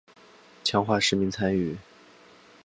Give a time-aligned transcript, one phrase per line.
[0.63, 1.77] 强化市民参与